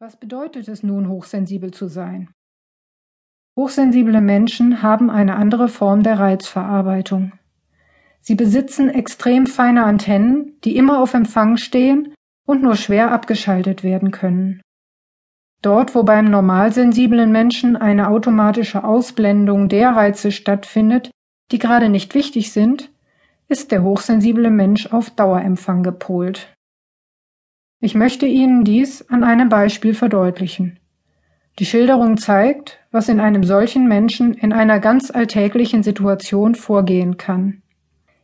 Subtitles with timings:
[0.00, 2.30] Was bedeutet es nun, hochsensibel zu sein?
[3.56, 7.32] Hochsensible Menschen haben eine andere Form der Reizverarbeitung.
[8.20, 12.14] Sie besitzen extrem feine Antennen, die immer auf Empfang stehen
[12.46, 14.60] und nur schwer abgeschaltet werden können.
[15.62, 21.10] Dort, wo beim normalsensiblen Menschen eine automatische Ausblendung der Reize stattfindet,
[21.50, 22.92] die gerade nicht wichtig sind,
[23.48, 26.54] ist der hochsensible Mensch auf Dauerempfang gepolt.
[27.80, 30.80] Ich möchte Ihnen dies an einem Beispiel verdeutlichen.
[31.60, 37.62] Die Schilderung zeigt, was in einem solchen Menschen in einer ganz alltäglichen Situation vorgehen kann.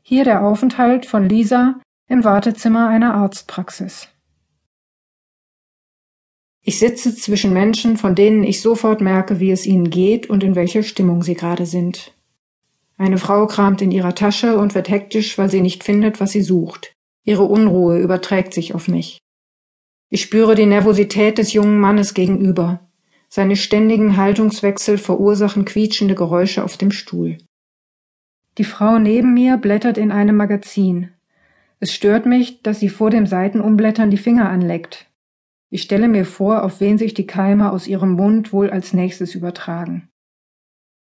[0.02, 4.08] Hier der Aufenthalt von Lisa im Wartezimmer einer Arztpraxis.
[6.62, 10.56] Ich sitze zwischen Menschen, von denen ich sofort merke, wie es ihnen geht und in
[10.56, 12.12] welcher Stimmung sie gerade sind.
[12.96, 16.42] Eine Frau kramt in ihrer Tasche und wird hektisch, weil sie nicht findet, was sie
[16.42, 16.92] sucht.
[17.24, 19.18] Ihre Unruhe überträgt sich auf mich.
[20.14, 22.78] Ich spüre die Nervosität des jungen Mannes gegenüber.
[23.28, 27.38] Seine ständigen Haltungswechsel verursachen quietschende Geräusche auf dem Stuhl.
[28.56, 31.08] Die Frau neben mir blättert in einem Magazin.
[31.80, 35.06] Es stört mich, dass sie vor dem Seitenumblättern die Finger anleckt.
[35.68, 39.34] Ich stelle mir vor, auf wen sich die Keime aus ihrem Mund wohl als nächstes
[39.34, 40.10] übertragen.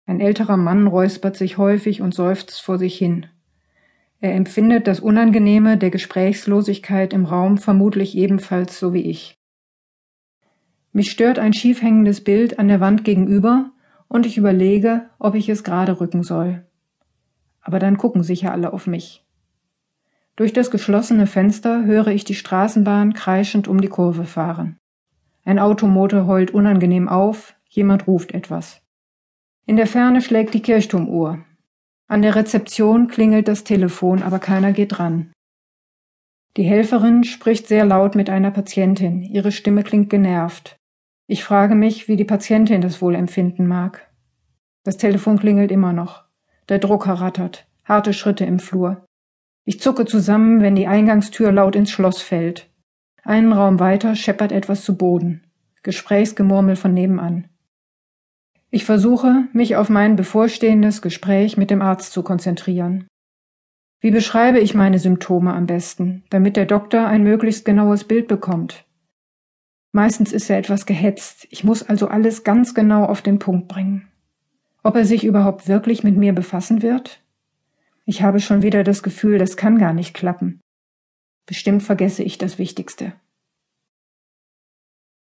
[0.06, 3.26] Ein älterer Mann räuspert sich häufig und seufzt vor sich hin.
[4.20, 9.38] Er empfindet das Unangenehme der Gesprächslosigkeit im Raum vermutlich ebenfalls so wie ich.
[10.92, 13.70] Mich stört ein schief hängendes Bild an der Wand gegenüber
[14.08, 16.66] und ich überlege, ob ich es gerade rücken soll.
[17.62, 19.24] Aber dann gucken sicher alle auf mich.
[20.36, 24.78] Durch das geschlossene Fenster höre ich die Straßenbahn kreischend um die Kurve fahren.
[25.44, 28.82] Ein Automotor heult unangenehm auf, jemand ruft etwas.
[29.66, 31.44] In der Ferne schlägt die Kirchturmuhr.
[32.10, 35.30] An der Rezeption klingelt das Telefon, aber keiner geht dran.
[36.56, 39.22] Die Helferin spricht sehr laut mit einer Patientin.
[39.22, 40.74] Ihre Stimme klingt genervt.
[41.28, 44.10] Ich frage mich, wie die Patientin das wohl empfinden mag.
[44.82, 46.24] Das Telefon klingelt immer noch.
[46.68, 47.68] Der Drucker rattert.
[47.84, 49.06] Harte Schritte im Flur.
[49.64, 52.68] Ich zucke zusammen, wenn die Eingangstür laut ins Schloss fällt.
[53.22, 55.46] Einen Raum weiter scheppert etwas zu Boden.
[55.84, 57.49] Gesprächsgemurmel von nebenan.
[58.72, 63.08] Ich versuche, mich auf mein bevorstehendes Gespräch mit dem Arzt zu konzentrieren.
[64.00, 68.86] Wie beschreibe ich meine Symptome am besten, damit der Doktor ein möglichst genaues Bild bekommt?
[69.92, 74.08] Meistens ist er etwas gehetzt, ich muss also alles ganz genau auf den Punkt bringen.
[74.84, 77.20] Ob er sich überhaupt wirklich mit mir befassen wird?
[78.06, 80.60] Ich habe schon wieder das Gefühl, das kann gar nicht klappen.
[81.44, 83.12] Bestimmt vergesse ich das Wichtigste.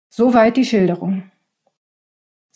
[0.09, 1.29] Soweit die Schilderung.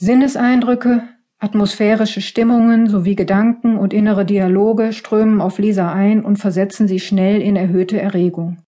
[0.01, 1.03] Sinneseindrücke,
[1.39, 7.41] atmosphärische Stimmungen sowie Gedanken und innere Dialoge strömen auf Lisa ein und versetzen sie schnell
[7.41, 8.63] in erhöhte Erregung.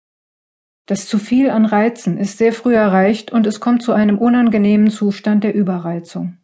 [0.88, 4.90] Das zu viel an Reizen ist sehr früh erreicht und es kommt zu einem unangenehmen
[4.90, 6.36] Zustand der Überreizung.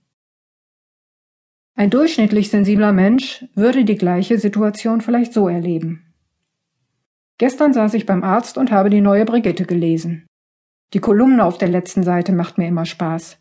[1.75, 6.14] Ein durchschnittlich sensibler Mensch würde die gleiche Situation vielleicht so erleben.
[7.40, 10.28] Gestern saß ich beim Arzt und habe die neue Brigitte gelesen.
[10.94, 13.38] Die Kolumne auf der letzten Seite macht mir immer Spaß.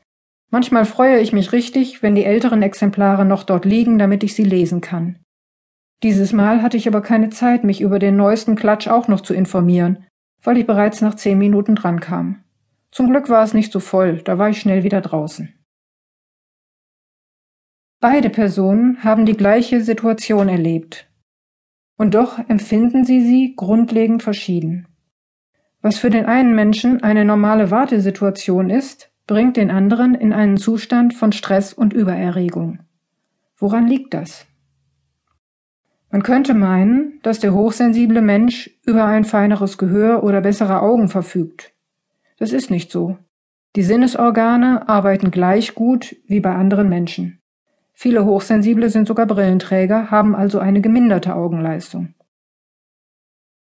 [0.51, 4.45] Manchmal freue ich mich richtig, wenn die älteren Exemplare noch dort liegen, damit ich sie
[4.45, 5.19] lesen kann.
[6.03, 9.35] Dieses Mal hatte ich aber keine Zeit, mich über den neuesten Klatsch auch noch zu
[9.35, 10.07] informieren,
[10.43, 12.45] weil ich bereits nach zehn Minuten drankam.
[12.91, 15.53] Zum Glück war es nicht so voll, da war ich schnell wieder draußen.
[18.01, 21.11] Beide Personen haben die gleiche Situation erlebt.
[21.99, 24.87] Und doch empfinden sie sie grundlegend verschieden.
[25.81, 31.15] Was für den einen Menschen eine normale Wartesituation ist, bringt den anderen in einen Zustand
[31.15, 32.81] von Stress und Übererregung.
[33.57, 34.47] Woran liegt das?
[36.11, 41.73] Man könnte meinen, dass der hochsensible Mensch über ein feineres Gehör oder bessere Augen verfügt.
[42.39, 43.19] Das ist nicht so.
[43.75, 47.41] Die Sinnesorgane arbeiten gleich gut wie bei anderen Menschen.
[47.93, 52.15] Viele Hochsensible sind sogar Brillenträger, haben also eine geminderte Augenleistung.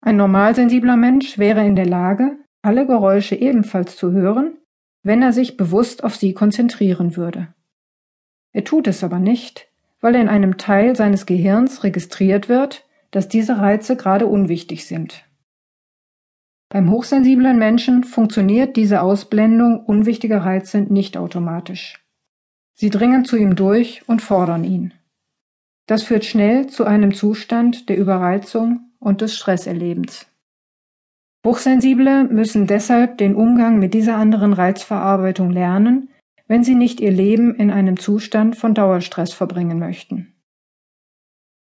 [0.02, 4.60] Ein normalsensibler Mensch wäre in der Lage, alle Geräusche ebenfalls zu hören
[5.04, 7.54] wenn er sich bewusst auf sie konzentrieren würde.
[8.52, 9.68] Er tut es aber nicht,
[10.02, 15.26] weil in einem Teil seines Gehirns registriert wird, dass diese Reize gerade unwichtig sind.
[16.70, 22.06] Beim hochsensiblen Menschen funktioniert diese Ausblendung unwichtiger Reize nicht automatisch.
[22.76, 24.94] Sie dringen zu ihm durch und fordern ihn.
[25.88, 30.28] Das führt schnell zu einem Zustand der Überreizung und des Stresserlebens.
[31.46, 36.10] Hochsensible müssen deshalb den Umgang mit dieser anderen Reizverarbeitung lernen,
[36.48, 40.36] wenn sie nicht ihr Leben in einem Zustand von Dauerstress verbringen möchten.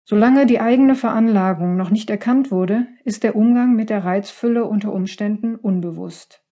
[0.03, 4.91] Solange die eigene Veranlagung noch nicht erkannt wurde, ist der Umgang mit der Reizfülle unter
[4.91, 6.43] Umständen unbewusst.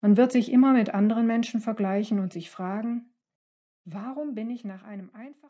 [0.00, 3.12] Man wird sich immer mit anderen Menschen vergleichen und sich fragen,
[3.84, 5.38] warum bin ich nach einem einfachen